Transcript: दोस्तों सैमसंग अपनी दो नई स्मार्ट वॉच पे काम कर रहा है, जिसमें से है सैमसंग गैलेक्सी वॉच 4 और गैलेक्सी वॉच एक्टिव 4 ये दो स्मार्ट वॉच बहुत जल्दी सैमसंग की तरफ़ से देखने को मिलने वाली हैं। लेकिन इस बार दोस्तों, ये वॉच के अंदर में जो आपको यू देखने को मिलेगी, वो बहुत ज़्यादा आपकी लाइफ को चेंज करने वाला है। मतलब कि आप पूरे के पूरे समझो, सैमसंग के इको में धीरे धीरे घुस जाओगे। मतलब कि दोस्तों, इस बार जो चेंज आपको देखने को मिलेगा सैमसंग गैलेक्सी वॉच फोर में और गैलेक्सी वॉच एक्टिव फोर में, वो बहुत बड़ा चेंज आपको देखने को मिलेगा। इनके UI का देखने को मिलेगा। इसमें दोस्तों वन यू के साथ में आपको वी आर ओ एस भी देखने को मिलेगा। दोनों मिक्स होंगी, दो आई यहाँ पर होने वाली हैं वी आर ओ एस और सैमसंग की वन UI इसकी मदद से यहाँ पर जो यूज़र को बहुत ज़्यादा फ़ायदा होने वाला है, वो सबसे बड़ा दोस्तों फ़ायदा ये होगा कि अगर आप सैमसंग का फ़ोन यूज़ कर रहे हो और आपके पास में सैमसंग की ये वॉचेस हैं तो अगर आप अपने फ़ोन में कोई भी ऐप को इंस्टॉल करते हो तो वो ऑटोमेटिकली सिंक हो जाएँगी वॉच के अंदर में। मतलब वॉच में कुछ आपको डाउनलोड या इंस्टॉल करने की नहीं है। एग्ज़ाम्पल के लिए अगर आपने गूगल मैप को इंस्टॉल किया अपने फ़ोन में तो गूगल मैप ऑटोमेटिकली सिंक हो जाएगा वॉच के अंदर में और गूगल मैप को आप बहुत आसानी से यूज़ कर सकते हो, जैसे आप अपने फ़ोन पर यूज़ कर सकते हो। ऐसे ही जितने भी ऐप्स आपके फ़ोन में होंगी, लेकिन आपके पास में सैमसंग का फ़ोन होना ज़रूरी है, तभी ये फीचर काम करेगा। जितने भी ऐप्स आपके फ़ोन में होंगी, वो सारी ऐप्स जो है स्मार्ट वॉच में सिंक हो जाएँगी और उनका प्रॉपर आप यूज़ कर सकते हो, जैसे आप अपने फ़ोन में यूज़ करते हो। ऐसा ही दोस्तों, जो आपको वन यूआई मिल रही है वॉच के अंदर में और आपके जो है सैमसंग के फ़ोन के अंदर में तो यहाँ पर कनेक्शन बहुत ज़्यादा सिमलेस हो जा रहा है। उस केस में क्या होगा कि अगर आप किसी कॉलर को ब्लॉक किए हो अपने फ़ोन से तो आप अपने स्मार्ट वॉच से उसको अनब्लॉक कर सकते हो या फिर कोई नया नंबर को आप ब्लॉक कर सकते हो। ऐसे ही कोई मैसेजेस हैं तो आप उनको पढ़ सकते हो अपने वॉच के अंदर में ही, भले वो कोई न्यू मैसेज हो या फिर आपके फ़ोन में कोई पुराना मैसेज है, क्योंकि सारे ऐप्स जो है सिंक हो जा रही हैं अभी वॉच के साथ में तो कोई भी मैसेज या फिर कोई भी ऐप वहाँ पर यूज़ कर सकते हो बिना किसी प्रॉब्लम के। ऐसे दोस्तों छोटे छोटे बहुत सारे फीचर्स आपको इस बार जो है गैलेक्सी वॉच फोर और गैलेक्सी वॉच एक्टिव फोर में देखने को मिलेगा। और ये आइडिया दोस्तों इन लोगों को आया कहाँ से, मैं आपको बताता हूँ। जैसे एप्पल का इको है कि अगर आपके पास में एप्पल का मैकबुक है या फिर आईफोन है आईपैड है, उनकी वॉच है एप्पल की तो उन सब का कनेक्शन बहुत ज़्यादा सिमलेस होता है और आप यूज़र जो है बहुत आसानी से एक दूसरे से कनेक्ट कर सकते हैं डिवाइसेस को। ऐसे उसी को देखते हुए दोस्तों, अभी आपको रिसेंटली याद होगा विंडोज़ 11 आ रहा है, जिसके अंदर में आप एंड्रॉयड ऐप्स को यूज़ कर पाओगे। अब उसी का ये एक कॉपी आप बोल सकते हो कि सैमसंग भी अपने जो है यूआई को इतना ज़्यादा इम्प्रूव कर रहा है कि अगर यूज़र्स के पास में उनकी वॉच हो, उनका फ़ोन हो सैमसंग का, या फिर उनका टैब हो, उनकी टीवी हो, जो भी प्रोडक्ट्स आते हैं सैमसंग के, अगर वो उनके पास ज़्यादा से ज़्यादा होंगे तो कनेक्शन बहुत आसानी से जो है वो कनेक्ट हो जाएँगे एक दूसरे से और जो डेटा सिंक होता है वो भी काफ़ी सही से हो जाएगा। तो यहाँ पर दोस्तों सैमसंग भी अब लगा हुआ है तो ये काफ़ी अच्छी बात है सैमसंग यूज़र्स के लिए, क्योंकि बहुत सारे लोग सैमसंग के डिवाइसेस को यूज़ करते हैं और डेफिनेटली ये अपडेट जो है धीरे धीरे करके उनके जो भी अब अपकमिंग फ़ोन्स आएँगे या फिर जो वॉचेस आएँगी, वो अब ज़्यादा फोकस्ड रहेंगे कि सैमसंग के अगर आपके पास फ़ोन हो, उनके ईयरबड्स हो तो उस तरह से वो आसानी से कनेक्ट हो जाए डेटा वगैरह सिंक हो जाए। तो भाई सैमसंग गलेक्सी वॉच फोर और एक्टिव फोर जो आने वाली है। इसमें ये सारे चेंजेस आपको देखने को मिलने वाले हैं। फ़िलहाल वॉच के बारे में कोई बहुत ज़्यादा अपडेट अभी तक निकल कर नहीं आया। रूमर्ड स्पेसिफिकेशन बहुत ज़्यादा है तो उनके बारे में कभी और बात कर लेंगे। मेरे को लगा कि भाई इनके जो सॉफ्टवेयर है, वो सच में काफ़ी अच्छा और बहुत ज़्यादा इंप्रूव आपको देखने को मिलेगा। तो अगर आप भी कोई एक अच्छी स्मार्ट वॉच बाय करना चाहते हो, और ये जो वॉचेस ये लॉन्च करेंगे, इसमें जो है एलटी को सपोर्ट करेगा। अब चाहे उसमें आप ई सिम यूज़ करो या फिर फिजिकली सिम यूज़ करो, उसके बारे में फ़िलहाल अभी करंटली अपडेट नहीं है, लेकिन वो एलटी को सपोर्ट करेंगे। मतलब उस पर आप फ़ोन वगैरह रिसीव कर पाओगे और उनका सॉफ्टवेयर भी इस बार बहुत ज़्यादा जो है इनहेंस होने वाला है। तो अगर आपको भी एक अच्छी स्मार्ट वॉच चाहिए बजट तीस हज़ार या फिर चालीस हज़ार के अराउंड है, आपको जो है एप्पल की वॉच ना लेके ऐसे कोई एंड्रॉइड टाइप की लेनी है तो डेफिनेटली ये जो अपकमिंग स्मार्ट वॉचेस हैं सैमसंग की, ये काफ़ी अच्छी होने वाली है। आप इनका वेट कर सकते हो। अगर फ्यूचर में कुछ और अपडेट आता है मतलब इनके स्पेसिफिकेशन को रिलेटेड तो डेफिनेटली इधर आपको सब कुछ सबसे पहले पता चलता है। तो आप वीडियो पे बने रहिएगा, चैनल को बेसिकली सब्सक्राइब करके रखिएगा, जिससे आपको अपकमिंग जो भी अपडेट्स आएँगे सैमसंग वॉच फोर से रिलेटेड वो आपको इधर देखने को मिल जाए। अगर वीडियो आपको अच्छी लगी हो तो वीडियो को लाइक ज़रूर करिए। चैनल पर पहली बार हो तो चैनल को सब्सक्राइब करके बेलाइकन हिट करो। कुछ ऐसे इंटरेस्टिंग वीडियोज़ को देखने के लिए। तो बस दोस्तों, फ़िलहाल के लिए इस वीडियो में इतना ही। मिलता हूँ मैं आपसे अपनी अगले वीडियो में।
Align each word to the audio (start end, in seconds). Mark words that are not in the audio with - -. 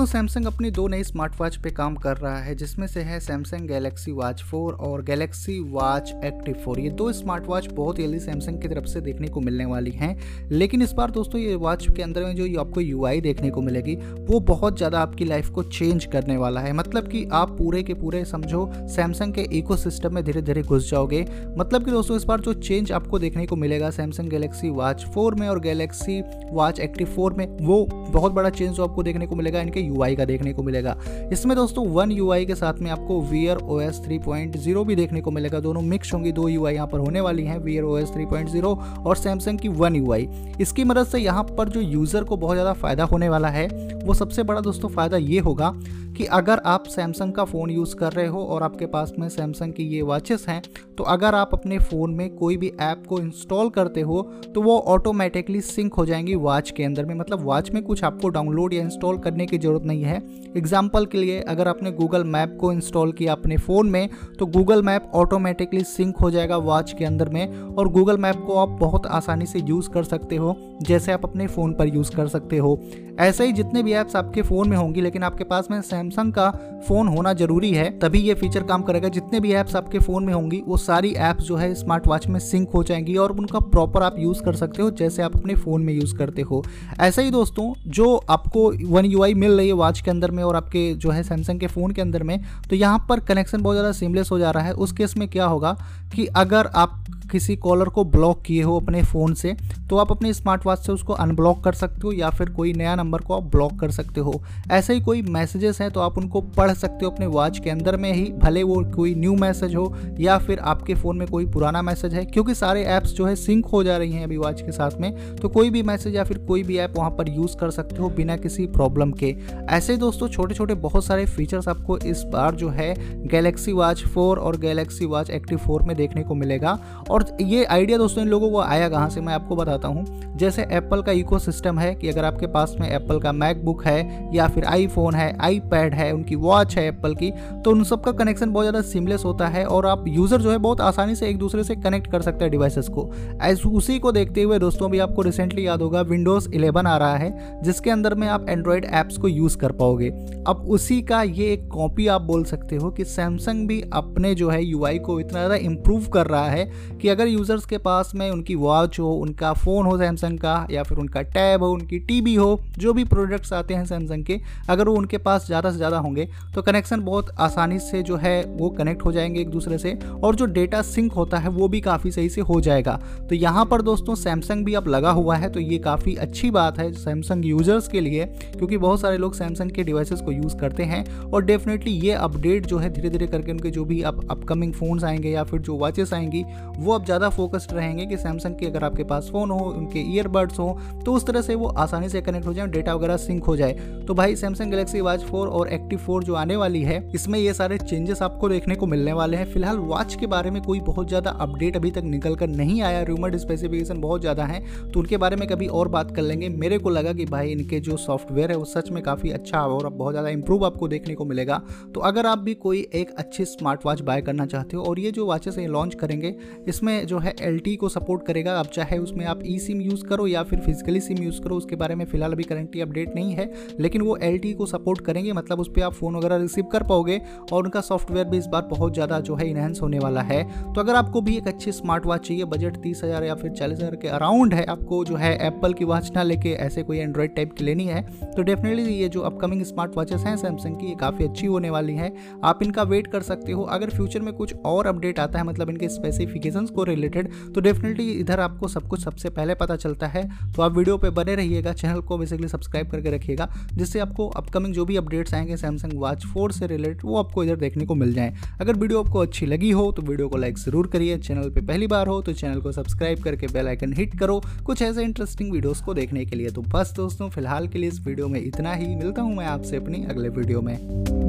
दोस्तों 0.00 0.12
सैमसंग 0.12 0.46
अपनी 0.46 0.70
दो 0.70 0.86
नई 0.88 1.02
स्मार्ट 1.04 1.32
वॉच 1.40 1.56
पे 1.56 1.70
काम 1.70 1.94
कर 1.94 2.16
रहा 2.16 2.38
है, 2.38 2.54
जिसमें 2.54 2.86
से 2.86 3.00
है 3.00 3.18
सैमसंग 3.20 3.68
गैलेक्सी 3.68 4.12
वॉच 4.12 4.42
4 4.44 4.72
और 4.80 5.02
गैलेक्सी 5.04 5.58
वॉच 5.70 6.12
एक्टिव 6.24 6.54
4 6.64 6.78
ये 6.78 6.90
दो 6.90 7.10
स्मार्ट 7.12 7.46
वॉच 7.46 7.66
बहुत 7.70 7.96
जल्दी 7.96 8.18
सैमसंग 8.20 8.60
की 8.62 8.68
तरफ़ 8.68 8.84
से 8.84 9.00
देखने 9.00 9.28
को 9.28 9.40
मिलने 9.40 9.64
वाली 9.64 9.90
हैं। 9.90 10.48
लेकिन 10.50 10.82
इस 10.82 10.92
बार 10.92 11.10
दोस्तों, 11.10 11.40
ये 11.40 11.54
वॉच 11.54 11.86
के 11.96 12.02
अंदर 12.02 12.24
में 12.24 12.34
जो 12.36 12.60
आपको 12.60 12.80
यू 12.80 13.06
देखने 13.20 13.50
को 13.50 13.60
मिलेगी, 13.60 13.96
वो 13.96 14.40
बहुत 14.40 14.76
ज़्यादा 14.76 15.00
आपकी 15.00 15.24
लाइफ 15.24 15.50
को 15.50 15.62
चेंज 15.62 16.04
करने 16.04 16.36
वाला 16.36 16.60
है। 16.60 16.72
मतलब 16.72 17.08
कि 17.08 17.24
आप 17.32 17.56
पूरे 17.58 17.82
के 17.82 17.94
पूरे 17.94 18.24
समझो, 18.24 18.68
सैमसंग 18.88 19.34
के 19.34 19.46
इको 19.58 19.76
में 20.10 20.22
धीरे 20.24 20.42
धीरे 20.42 20.62
घुस 20.62 20.90
जाओगे। 20.90 21.24
मतलब 21.58 21.84
कि 21.84 21.90
दोस्तों, 21.90 22.16
इस 22.16 22.24
बार 22.24 22.40
जो 22.40 22.54
चेंज 22.54 22.92
आपको 22.92 23.18
देखने 23.18 23.46
को 23.46 23.56
मिलेगा 23.56 23.90
सैमसंग 23.90 24.30
गैलेक्सी 24.30 24.70
वॉच 24.70 25.04
फोर 25.04 25.34
में 25.34 25.48
और 25.48 25.60
गैलेक्सी 25.60 26.20
वॉच 26.52 26.80
एक्टिव 26.80 27.14
फोर 27.16 27.34
में, 27.34 27.46
वो 27.58 27.84
बहुत 28.10 28.32
बड़ा 28.32 28.50
चेंज 28.50 28.80
आपको 28.80 29.02
देखने 29.02 29.26
को 29.26 29.36
मिलेगा। 29.36 29.60
इनके 29.60 29.88
UI 29.90 30.14
का 30.16 30.24
देखने 30.24 30.52
को 30.52 30.62
मिलेगा। 30.62 30.96
इसमें 31.32 31.56
दोस्तों 31.56 31.86
वन 31.88 32.12
यू 32.12 32.30
के 32.46 32.54
साथ 32.54 32.80
में 32.80 32.90
आपको 32.90 33.20
वी 33.22 33.46
आर 33.46 33.58
ओ 33.58 33.80
एस 33.80 34.00
भी 34.00 34.94
देखने 34.96 35.20
को 35.20 35.30
मिलेगा। 35.30 35.60
दोनों 35.60 35.82
मिक्स 35.82 36.12
होंगी, 36.14 36.32
दो 36.32 36.46
आई 36.66 36.74
यहाँ 36.74 36.86
पर 36.86 36.98
होने 36.98 37.20
वाली 37.20 37.44
हैं 37.44 37.58
वी 37.58 37.78
आर 37.78 37.84
ओ 37.84 37.96
एस 37.98 38.10
और 38.10 39.16
सैमसंग 39.16 39.58
की 39.58 39.68
वन 39.70 40.00
UI 40.00 40.24
इसकी 40.60 40.84
मदद 40.84 41.06
से 41.06 41.18
यहाँ 41.18 41.44
पर 41.50 41.68
जो 41.68 41.80
यूज़र 41.80 42.24
को 42.24 42.36
बहुत 42.36 42.54
ज़्यादा 42.54 42.72
फ़ायदा 42.72 43.04
होने 43.04 43.28
वाला 43.28 43.48
है, 43.48 43.66
वो 44.04 44.14
सबसे 44.14 44.42
बड़ा 44.42 44.60
दोस्तों 44.60 44.88
फ़ायदा 44.88 45.16
ये 45.16 45.38
होगा 45.38 45.72
कि 46.16 46.24
अगर 46.26 46.60
आप 46.66 46.84
सैमसंग 46.86 47.32
का 47.32 47.44
फ़ोन 47.44 47.70
यूज़ 47.70 47.94
कर 47.96 48.12
रहे 48.12 48.26
हो 48.26 48.42
और 48.44 48.62
आपके 48.62 48.86
पास 48.86 49.12
में 49.18 49.28
सैमसंग 49.28 49.72
की 49.72 49.84
ये 49.86 50.00
वॉचेस 50.02 50.44
हैं 50.48 50.62
तो 50.98 51.04
अगर 51.04 51.34
आप 51.34 51.50
अपने 51.52 51.78
फ़ोन 51.78 52.14
में 52.14 52.28
कोई 52.36 52.56
भी 52.56 52.72
ऐप 52.80 53.04
को 53.08 53.18
इंस्टॉल 53.18 53.68
करते 53.70 54.00
हो 54.00 54.22
तो 54.54 54.62
वो 54.62 54.78
ऑटोमेटिकली 54.88 55.60
सिंक 55.60 55.94
हो 55.94 56.06
जाएँगी 56.06 56.34
वॉच 56.36 56.70
के 56.70 56.84
अंदर 56.84 57.04
में। 57.04 57.14
मतलब 57.14 57.44
वॉच 57.44 57.70
में 57.70 57.82
कुछ 57.82 58.04
आपको 58.04 58.28
डाउनलोड 58.28 58.74
या 58.74 58.82
इंस्टॉल 58.82 59.18
करने 59.18 59.46
की 59.46 59.58
नहीं 59.78 60.02
है। 60.02 60.16
एग्ज़ाम्पल 60.56 61.06
के 61.06 61.18
लिए 61.18 61.40
अगर 61.40 61.68
आपने 61.68 61.90
गूगल 61.92 62.24
मैप 62.26 62.56
को 62.60 62.72
इंस्टॉल 62.72 63.12
किया 63.12 63.32
अपने 63.32 63.56
फ़ोन 63.56 63.90
में 63.90 64.08
तो 64.38 64.46
गूगल 64.48 64.82
मैप 64.82 65.10
ऑटोमेटिकली 65.14 65.82
सिंक 65.84 66.16
हो 66.16 66.30
जाएगा 66.30 66.56
वॉच 66.58 66.94
के 66.98 67.04
अंदर 67.04 67.28
में 67.28 67.60
और 67.68 67.88
गूगल 67.88 68.18
मैप 68.18 68.42
को 68.46 68.58
आप 68.58 68.78
बहुत 68.80 69.06
आसानी 69.08 69.46
से 69.46 69.58
यूज़ 69.58 69.90
कर 69.90 70.04
सकते 70.04 70.36
हो, 70.36 70.56
जैसे 70.82 71.12
आप 71.12 71.24
अपने 71.24 71.46
फ़ोन 71.46 71.74
पर 71.74 71.94
यूज़ 71.94 72.10
कर 72.16 72.28
सकते 72.28 72.58
हो। 72.58 72.78
ऐसे 73.20 73.46
ही 73.46 73.52
जितने 73.52 73.82
भी 73.82 73.92
ऐप्स 73.92 74.16
आपके 74.16 74.42
फ़ोन 74.42 74.68
में 74.68 74.76
होंगी, 74.76 75.00
लेकिन 75.00 75.22
आपके 75.22 75.44
पास 75.44 75.68
में 75.70 75.80
सैमसंग 75.82 76.32
का 76.32 76.69
फ़ोन 76.80 77.08
होना 77.08 77.32
ज़रूरी 77.32 77.70
है, 77.70 77.88
तभी 77.98 78.18
ये 78.18 78.34
फीचर 78.34 78.62
काम 78.62 78.82
करेगा। 78.82 79.08
जितने 79.08 79.40
भी 79.40 79.52
ऐप्स 79.52 79.76
आपके 79.76 79.98
फ़ोन 79.98 80.24
में 80.24 80.32
होंगी, 80.34 80.62
वो 80.66 80.76
सारी 80.76 81.12
ऐप्स 81.12 81.44
जो 81.44 81.56
है 81.56 81.74
स्मार्ट 81.74 82.06
वॉच 82.06 82.26
में 82.26 82.38
सिंक 82.40 82.70
हो 82.70 82.82
जाएँगी 82.82 83.16
और 83.16 83.32
उनका 83.32 83.58
प्रॉपर 83.60 84.02
आप 84.02 84.16
यूज़ 84.18 84.42
कर 84.42 84.56
सकते 84.56 84.82
हो, 84.82 84.90
जैसे 84.92 85.22
आप 85.22 85.36
अपने 85.36 85.54
फ़ोन 85.54 85.82
में 85.82 85.92
यूज़ 85.94 86.14
करते 86.16 86.42
हो। 86.42 86.62
ऐसा 87.00 87.22
ही 87.22 87.30
दोस्तों, 87.30 87.72
जो 87.86 88.14
आपको 88.30 88.70
वन 88.88 89.04
यूआई 89.04 89.34
मिल 89.34 89.52
रही 89.52 89.66
है 89.66 89.72
वॉच 89.74 90.00
के 90.00 90.10
अंदर 90.10 90.30
में 90.30 90.42
और 90.42 90.56
आपके 90.56 90.92
जो 90.94 91.10
है 91.10 91.22
सैमसंग 91.22 91.60
के 91.60 91.66
फ़ोन 91.66 91.90
के 91.90 92.02
अंदर 92.02 92.22
में 92.22 92.38
तो 92.70 92.76
यहाँ 92.76 93.04
पर 93.08 93.20
कनेक्शन 93.20 93.62
बहुत 93.62 93.76
ज़्यादा 93.76 93.92
सिमलेस 93.92 94.30
हो 94.30 94.38
जा 94.38 94.50
रहा 94.50 94.64
है। 94.64 94.72
उस 94.72 94.92
केस 94.92 95.16
में 95.16 95.28
क्या 95.28 95.44
होगा 95.46 95.76
कि 96.14 96.26
अगर 96.26 96.66
आप 96.66 97.04
किसी 97.32 97.54
कॉलर 97.56 97.88
को 97.88 98.02
ब्लॉक 98.04 98.40
किए 98.42 98.62
हो 98.62 98.78
अपने 98.80 99.02
फ़ोन 99.02 99.34
से 99.34 99.54
तो 99.90 99.96
आप 99.96 100.10
अपने 100.10 100.32
स्मार्ट 100.34 100.64
वॉच 100.66 100.78
से 100.78 100.92
उसको 100.92 101.12
अनब्लॉक 101.14 101.62
कर 101.64 101.72
सकते 101.72 102.00
हो 102.04 102.12
या 102.12 102.30
फिर 102.30 102.48
कोई 102.50 102.72
नया 102.72 102.94
नंबर 102.94 103.20
को 103.20 103.34
आप 103.34 103.42
ब्लॉक 103.46 103.78
कर 103.80 103.90
सकते 103.90 104.20
हो। 104.20 104.32
ऐसे 104.70 104.94
ही 104.94 105.00
कोई 105.00 105.22
मैसेजेस 105.22 105.80
हैं 105.80 105.90
तो 105.90 106.00
आप 106.00 106.18
उनको 106.18 106.40
पढ़ 106.50 106.69
सकते 106.74 107.04
हो 107.04 107.10
अपने 107.10 107.26
वॉच 107.28 107.58
के 107.58 107.70
अंदर 107.70 107.96
में 107.96 108.12
ही, 108.12 108.24
भले 108.34 108.62
वो 108.62 108.82
कोई 108.96 109.14
न्यू 109.14 109.34
मैसेज 109.36 109.74
हो 109.74 109.94
या 110.20 110.36
फिर 110.38 110.58
आपके 110.60 110.94
फ़ोन 110.94 111.16
में 111.16 111.26
कोई 111.28 111.46
पुराना 111.46 111.82
मैसेज 111.82 112.14
है, 112.14 112.24
क्योंकि 112.24 112.54
सारे 112.54 112.82
ऐप्स 112.86 113.12
जो 113.12 113.26
है 113.26 113.34
सिंक 113.36 113.66
हो 113.66 113.82
जा 113.84 113.96
रही 113.96 114.12
हैं 114.12 114.24
अभी 114.24 114.36
वॉच 114.36 114.60
के 114.62 114.72
साथ 114.72 114.98
में 115.00 115.36
तो 115.36 115.48
कोई 115.48 115.70
भी 115.70 115.82
मैसेज 115.82 116.14
या 116.16 116.24
फिर 116.24 116.38
कोई 116.38 116.62
भी 116.62 116.78
ऐप 116.78 116.96
वहाँ 116.96 117.10
पर 117.10 117.28
यूज़ 117.28 117.56
कर 117.56 117.70
सकते 117.70 117.96
हो 117.96 118.08
बिना 118.10 118.36
किसी 118.36 118.66
प्रॉब्लम 118.68 119.12
के। 119.12 119.34
ऐसे 119.70 119.96
दोस्तों 119.96 120.28
छोटे 120.28 120.54
छोटे 120.54 120.74
बहुत 120.76 121.04
सारे 121.04 121.26
फीचर्स 121.26 121.68
आपको 121.68 121.98
इस 121.98 122.22
बार 122.24 122.54
जो 122.54 122.68
है 122.68 122.94
गैलेक्सी 123.28 123.72
वॉच 123.72 124.04
फोर 124.04 124.38
और 124.38 124.56
गैलेक्सी 124.56 125.06
वॉच 125.06 125.30
एक्टिव 125.30 125.58
फोर 125.58 125.82
में 125.82 125.96
देखने 125.96 126.22
को 126.22 126.34
मिलेगा। 126.34 126.78
और 127.10 127.26
ये 127.40 127.64
आइडिया 127.64 127.98
दोस्तों 127.98 128.24
इन 128.24 128.30
लोगों 128.30 128.50
को 128.50 128.60
आया 128.60 128.88
कहाँ 128.88 129.08
से, 129.10 129.20
मैं 129.20 129.34
आपको 129.34 129.56
बताता 129.56 129.88
हूँ। 129.88 130.36
जैसे 130.36 130.66
एप्पल 130.72 131.02
का 131.02 131.12
इको 131.12 131.38
है 131.70 131.94
कि 131.94 132.08
अगर 132.08 132.24
आपके 132.24 132.46
पास 132.46 132.74
में 132.80 132.88
एप्पल 132.88 133.18
का 133.20 133.32
मैकबुक 133.32 133.84
है 133.86 134.30
या 134.34 134.46
फिर 134.48 134.64
आईफोन 134.64 135.14
है 135.14 135.36
आईपैड 135.40 135.94
है, 135.94 136.10
उनकी 136.12 136.34
वॉच 136.36 136.59
है 136.68 136.86
एप्पल 136.86 137.14
की 137.14 137.30
तो 137.64 137.70
उन 137.70 137.84
सब 137.84 138.04
का 138.04 138.12
कनेक्शन 138.14 138.50
बहुत 138.50 138.64
ज़्यादा 138.64 138.80
सिमलेस 138.88 139.24
होता 139.24 139.48
है 139.48 139.64
और 139.66 139.86
आप 139.86 140.04
यूज़र 140.08 140.40
जो 140.40 140.50
है 140.50 140.58
बहुत 140.58 140.80
आसानी 140.80 141.14
से 141.14 141.28
एक 141.28 141.38
दूसरे 141.38 141.64
से 141.64 141.74
कनेक्ट 141.76 142.10
कर 142.10 142.22
सकते 142.22 142.44
हैं 142.44 142.50
डिवाइसेस 142.50 142.88
को। 142.88 143.10
ऐसे 143.42 143.68
उसी 143.68 143.98
को 143.98 144.12
देखते 144.12 144.42
हुए 144.42 144.58
दोस्तों, 144.58 144.88
अभी 144.88 144.98
आपको 144.98 145.22
रिसेंटली 145.22 145.66
याद 145.66 145.82
होगा 145.82 146.00
विंडोज़ 146.00 146.48
11 146.50 146.86
आ 146.86 146.96
रहा 146.96 147.16
है, 147.16 147.62
जिसके 147.62 147.90
अंदर 147.90 148.14
में 148.14 148.26
आप 148.28 148.48
एंड्रॉयड 148.48 148.84
ऐप्स 148.84 149.16
को 149.16 149.28
यूज़ 149.28 149.56
कर 149.58 149.72
पाओगे। 149.72 150.08
अब 150.48 150.64
उसी 150.68 151.00
का 151.02 151.22
ये 151.22 151.52
एक 151.52 151.68
कॉपी 151.68 152.06
आप 152.06 152.22
बोल 152.22 152.44
सकते 152.44 152.76
हो 152.76 152.90
कि 152.90 153.04
सैमसंग 153.04 153.66
भी 153.68 153.80
अपने 153.92 154.34
जो 154.34 154.48
है 154.50 154.62
यूआई 154.64 154.98
को 154.98 155.18
इतना 155.20 155.38
ज़्यादा 155.38 155.54
इम्प्रूव 155.54 156.06
कर 156.08 156.26
रहा 156.26 156.48
है 156.50 156.64
कि 157.00 157.08
अगर 157.08 157.28
यूज़र्स 157.28 157.64
के 157.64 157.78
पास 157.78 158.12
में 158.14 158.30
उनकी 158.30 158.54
वॉच 158.54 158.98
हो, 159.00 159.12
उनका 159.12 159.52
फ़ोन 159.54 159.86
हो 159.86 159.96
सैमसंग 159.98 160.38
का, 160.38 160.66
या 160.70 160.82
फिर 160.82 160.98
उनका 160.98 161.22
टैब 161.22 161.62
हो, 161.62 161.70
उनकी 161.72 161.98
टीवी 162.00 162.34
हो, 162.34 162.60
जो 162.78 162.92
भी 162.92 163.04
प्रोडक्ट्स 163.04 163.52
आते 163.52 163.74
हैं 163.74 163.84
सैमसंग 163.84 164.24
के, 164.24 164.40
अगर 164.68 164.88
वो 164.88 164.94
उनके 164.94 165.18
पास 165.18 165.46
ज़्यादा 165.46 165.70
से 165.70 165.76
ज़्यादा 165.76 165.98
होंगे 165.98 166.28
तो 166.54 166.62
कनेक्शन 166.62 167.00
बहुत 167.00 167.28
आसानी 167.38 167.78
से 167.78 168.02
जो 168.02 168.16
है 168.16 168.42
वो 168.46 168.68
कनेक्ट 168.70 169.04
हो 169.04 169.10
जाएँगे 169.12 169.40
एक 169.40 169.48
दूसरे 169.48 169.76
से 169.78 169.92
और 170.24 170.34
जो 170.34 170.44
डेटा 170.46 170.80
सिंक 170.82 171.12
होता 171.12 171.38
है 171.38 171.48
वो 171.48 171.68
भी 171.68 171.80
काफ़ी 171.80 172.10
सही 172.10 172.28
से 172.28 172.40
हो 172.40 172.60
जाएगा। 172.60 172.98
तो 173.28 173.34
यहाँ 173.34 173.64
पर 173.66 173.82
दोस्तों 173.82 174.14
सैमसंग 174.14 174.64
भी 174.64 174.74
अब 174.74 174.88
लगा 174.88 175.10
हुआ 175.10 175.36
है 175.36 175.50
तो 175.50 175.60
ये 175.60 175.78
काफ़ी 175.78 176.14
अच्छी 176.16 176.50
बात 176.50 176.78
है 176.78 176.90
सैमसंग 176.92 177.46
यूज़र्स 177.46 177.88
के 177.88 178.00
लिए, 178.00 178.24
क्योंकि 178.56 178.76
बहुत 178.76 179.00
सारे 179.00 179.18
लोग 179.18 179.34
सैमसंग 179.34 179.70
के 179.70 179.82
डिवाइसेस 179.84 180.20
को 180.20 180.32
यूज़ 180.32 180.56
करते 180.56 180.82
हैं 180.82 181.04
और 181.22 181.44
डेफिनेटली 181.44 181.92
ये 181.92 182.12
अपडेट 182.12 182.66
जो 182.66 182.78
है 182.78 182.90
धीरे 182.92 183.10
धीरे 183.10 183.26
करके 183.26 183.52
उनके 183.52 183.70
जो 183.70 183.84
भी 183.84 184.00
अब 184.02 184.26
अपकमिंग 184.30 184.72
फ़ोन्स 184.72 185.04
आएँगे 185.04 185.30
या 185.30 185.44
फिर 185.44 185.60
जो 185.60 185.76
वॉचेस 185.76 186.12
आएँगी, 186.14 186.44
वो 186.78 186.94
अब 186.94 187.04
ज़्यादा 187.04 187.28
फोकस्ड 187.30 187.72
रहेंगे 187.72 188.06
कि 188.06 188.16
सैमसंग 188.16 188.54
के 188.54 188.66
अगर 188.66 188.84
आपके 188.84 189.04
पास 189.04 189.28
फ़ोन 189.32 189.50
हो, 189.50 189.58
उनके 189.60 190.00
ईयरबड्स 190.14 190.58
हो 190.58 190.78
तो 191.04 191.14
उस 191.14 191.26
तरह 191.26 191.42
से 191.42 191.54
वो 191.54 191.68
आसानी 191.68 192.08
से 192.08 192.20
कनेक्ट 192.22 192.46
हो 192.46 192.54
जाए 192.54 192.66
डेटा 192.68 192.94
वगैरह 192.94 193.16
सिंक 193.18 193.44
हो 193.44 193.56
जाए। 193.56 193.72
तो 194.08 194.14
भाई 194.14 194.36
सैमसंग 194.36 194.72
गलेक्सी 194.72 195.00
वॉच 195.00 195.24
फोर 195.24 195.48
और 195.48 195.68
एक्टिव 195.70 195.98
फोर 195.98 196.24
जो 196.24 196.34
आने 196.40 196.56
वाली 196.56 196.82
है। 196.82 197.00
इसमें 197.14 197.38
ये 197.38 197.52
सारे 197.54 197.78
चेंजेस 197.80 198.22
आपको 198.22 198.48
देखने 198.48 198.74
को 198.74 198.86
मिलने 198.86 199.12
वाले 199.12 199.36
हैं। 199.36 199.52
फ़िलहाल 199.52 199.78
वॉच 199.78 200.14
के 200.14 200.26
बारे 200.28 200.50
में 200.50 200.60
कोई 200.62 200.80
बहुत 200.82 201.08
ज़्यादा 201.08 201.30
अपडेट 201.40 201.76
अभी 201.76 201.90
तक 201.90 202.02
निकल 202.06 202.34
कर 202.34 202.48
नहीं 202.48 202.80
आया। 202.82 203.02
रूमर्ड 203.04 203.36
स्पेसिफिकेशन 203.38 204.00
बहुत 204.00 204.20
ज़्यादा 204.20 204.44
है 204.44 204.60
तो 204.84 205.00
उनके 205.00 205.16
बारे 205.18 205.36
में 205.36 205.46
कभी 205.48 205.66
और 205.68 205.88
बात 205.90 206.14
कर 206.16 206.22
लेंगे। 206.22 206.48
मेरे 206.50 206.78
को 206.78 206.90
लगा 206.90 207.12
कि 207.12 207.24
भाई 207.26 207.50
इनके 207.50 207.80
जो 207.80 207.96
सॉफ्टवेयर 207.98 208.50
है, 208.50 208.56
वो 208.56 208.64
सच 208.66 208.90
में 208.90 209.02
काफ़ी 209.02 209.30
अच्छा 209.30 209.60
और 209.62 209.88
बहुत 209.90 210.12
ज़्यादा 210.12 210.28
इंप्रूव 210.30 210.64
आपको 210.66 210.88
देखने 210.88 211.14
को 211.14 211.24
मिलेगा। 211.24 211.60
तो 211.94 212.00
अगर 212.02 212.26
आप 212.26 212.38
भी 212.40 212.54
कोई 212.56 212.86
एक 212.94 213.10
अच्छी 213.18 213.44
स्मार्ट 213.46 213.86
वॉच 213.86 214.00
बाय 214.02 214.20
करना 214.22 214.46
चाहते 214.46 214.76
हो, 214.76 214.82
और 214.82 215.00
ये 215.00 215.10
जो 215.10 215.26
वॉचेस 215.26 215.58
ये 215.58 215.66
लॉन्च 215.68 215.94
करेंगे, 215.94 216.34
इसमें 216.68 217.06
जो 217.06 217.18
है 217.18 217.34
एलटी 217.42 217.74
को 217.76 217.88
सपोर्ट 217.90 218.24
करेगा। 218.26 218.58
अब 218.60 218.66
चाहे 218.68 218.98
उसमें 218.98 219.24
आप 219.26 219.42
ई 219.46 219.58
सिम 219.60 219.80
यूज़ 219.80 220.04
करो 220.04 220.26
या 220.26 220.42
फिर 220.42 220.60
फिजिकली 220.60 221.00
सिम 221.00 221.22
यूज़ 221.22 221.40
करो, 221.42 221.56
उसके 221.56 221.76
बारे 221.76 221.94
में 221.94 222.04
फ़िलहाल 222.06 222.32
अभी 222.32 222.42
करंटली 222.44 222.80
अपडेट 222.80 223.14
नहीं 223.14 223.32
है, 223.32 223.50
लेकिन 223.80 224.02
वो 224.02 224.16
एलटी 224.22 224.52
को 224.52 224.66
सपोर्ट 224.68 225.00
करेंगे। 225.00 225.32
मतलब 225.32 225.60
उस 225.60 225.68
पर 225.68 225.82
आप 225.82 225.94
फ़ोन 225.94 226.14
वगैरह 226.30 226.42
रिसीव 226.42 226.64
कर 226.64 226.82
पाओगे 226.82 227.20
और 227.52 227.64
उनका 227.64 227.80
सॉफ्टवेयर 227.82 228.26
भी 228.26 228.38
इस 228.38 228.46
बार 228.46 228.62
बहुत 228.66 228.94
ज़्यादा 228.94 229.20
जो 229.20 229.34
है 229.36 229.48
इनहेंस 229.48 229.80
होने 229.82 229.98
वाला 229.98 230.20
है। 230.22 230.42
तो 230.72 230.80
अगर 230.80 230.94
आपको 230.94 231.20
भी 231.20 231.36
एक 231.36 231.48
अच्छी 231.48 231.72
स्मार्ट 231.72 232.06
वॉच 232.06 232.26
चाहिए 232.28 232.44
बजट 232.46 232.76
तीस 232.82 233.00
हज़ार 233.04 233.24
या 233.24 233.34
फिर 233.34 233.50
चालीस 233.52 233.78
हज़ार 233.78 233.96
के 233.96 234.08
अराउंड 234.10 234.54
है, 234.54 234.64
आपको 234.66 235.04
जो 235.04 235.16
है 235.16 235.36
एप्पल 235.46 235.72
की 235.72 235.84
वॉच 235.84 236.10
ना 236.16 236.22
लेके 236.22 236.52
ऐसे 236.60 236.82
कोई 236.82 236.98
एंड्रॉइड 236.98 237.34
टाइप 237.36 237.52
की 237.52 237.64
लेनी 237.64 237.84
है 237.86 238.02
तो 238.30 238.42
डेफिनेटली 238.42 238.92
ये 238.92 239.08
जो 239.08 239.20
अपकमिंग 239.22 239.62
स्मार्ट 239.64 239.96
वॉचेस 239.96 240.20
हैं 240.20 240.36
सैमसंग 240.38 240.76
की, 240.76 240.86
ये 240.86 240.94
काफ़ी 240.96 241.24
अच्छी 241.24 241.46
होने 241.46 241.70
वाली 241.70 241.94
है। 241.94 242.12
आप 242.44 242.62
इनका 242.62 242.82
वेट 242.84 243.06
कर 243.06 243.22
सकते 243.22 243.52
हो। 243.52 243.62
अगर 243.70 243.90
फ्यूचर 243.90 244.20
में 244.20 244.32
कुछ 244.34 244.54
और 244.66 244.86
अपडेट 244.86 245.18
आता 245.20 245.38
है 245.38 245.44
मतलब 245.46 245.70
इनके 245.70 245.88
स्पेसिफिकेशन 245.90 246.66
को 246.68 246.84
रिलेटेड 246.84 247.32
तो 247.54 247.60
डेफिनेटली 247.60 248.10
इधर 248.12 248.40
आपको 248.40 248.68
सब 248.68 248.88
कुछ 248.88 249.04
सबसे 249.04 249.30
पहले 249.30 249.54
पता 249.56 249.76
चलता 249.76 250.06
है। 250.08 250.22
तो 250.52 250.62
आप 250.62 250.72
वीडियो 250.72 250.96
पे 250.98 251.10
बने 251.12 251.34
रहिएगा, 251.34 251.72
चैनल 251.74 252.00
को 252.00 252.18
बेसिकली 252.18 252.48
सब्सक्राइब 252.48 252.90
करके 252.90 253.10
रखिएगा, 253.10 253.48
जिससे 253.72 254.00
आपको 254.00 254.28
अपकमिंग 254.30 254.74
जो 254.74 254.84
भी 254.84 254.96
अपडेट्स 254.96 255.34
आएँगे 255.34 255.56
सैमसंग 255.56 255.98
वॉच 256.00 256.19
फोर 256.24 256.52
से 256.52 256.66
रिलेटेड 256.66 257.00
वो 257.04 257.16
आपको 257.18 257.44
इधर 257.44 257.56
देखने 257.56 257.86
को 257.86 257.94
मिल 257.94 258.12
जाए। 258.14 258.34
अगर 258.60 258.74
वीडियो 258.74 259.02
आपको 259.02 259.18
अच्छी 259.18 259.46
लगी 259.46 259.70
हो 259.70 259.90
तो 259.92 260.02
वीडियो 260.02 260.28
को 260.28 260.36
लाइक 260.36 260.58
ज़रूर 260.58 260.86
करिए। 260.86 261.18
चैनल 261.18 261.50
पर 261.50 261.66
पहली 261.66 261.86
बार 261.86 262.06
हो 262.06 262.20
तो 262.22 262.32
चैनल 262.32 262.60
को 262.60 262.72
सब्सक्राइब 262.72 263.22
करके 263.24 263.46
बेलाइकन 263.48 263.92
हिट 263.92 264.18
करो। 264.18 264.40
कुछ 264.66 264.82
ऐसे 264.82 265.04
इंटरेस्टिंग 265.04 265.52
वीडियोज़ 265.52 265.82
को 265.84 265.94
देखने 265.94 266.24
के 266.24 266.36
लिए। 266.36 266.50
तो 266.50 266.62
बस 266.64 266.92
दोस्तों, 266.96 267.28
फ़िलहाल 267.30 267.68
के 267.68 267.78
लिए 267.78 267.88
इस 267.88 268.00
वीडियो 268.00 268.28
में 268.28 268.40
इतना 268.42 268.74
ही। 268.74 268.94
मिलता 268.94 269.22
हूँ 269.22 269.36
मैं 269.36 269.46
आपसे 269.46 269.76
अपनी 269.76 270.04
अगले 270.06 270.28
वीडियो 270.30 270.60
में। 270.60 271.19